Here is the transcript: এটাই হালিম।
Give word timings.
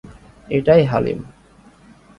এটাই 0.49 0.83
হালিম। 0.85 1.19